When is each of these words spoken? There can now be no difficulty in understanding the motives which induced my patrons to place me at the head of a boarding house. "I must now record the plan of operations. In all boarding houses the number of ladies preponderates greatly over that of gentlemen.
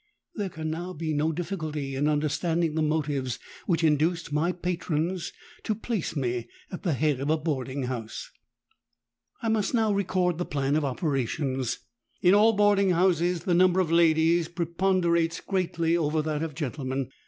There 0.33 0.49
can 0.49 0.71
now 0.71 0.93
be 0.93 1.13
no 1.13 1.31
difficulty 1.31 1.95
in 1.95 2.07
understanding 2.07 2.73
the 2.73 2.81
motives 2.81 3.37
which 3.67 3.83
induced 3.83 4.33
my 4.33 4.51
patrons 4.51 5.31
to 5.65 5.75
place 5.75 6.15
me 6.15 6.47
at 6.71 6.81
the 6.81 6.93
head 6.93 7.19
of 7.19 7.29
a 7.29 7.37
boarding 7.37 7.83
house. 7.83 8.31
"I 9.43 9.49
must 9.49 9.75
now 9.75 9.93
record 9.93 10.39
the 10.39 10.43
plan 10.45 10.75
of 10.75 10.83
operations. 10.83 11.77
In 12.19 12.33
all 12.33 12.53
boarding 12.53 12.89
houses 12.89 13.43
the 13.43 13.53
number 13.53 13.79
of 13.79 13.91
ladies 13.91 14.47
preponderates 14.47 15.39
greatly 15.39 15.95
over 15.95 16.23
that 16.23 16.41
of 16.41 16.55
gentlemen. 16.55 17.11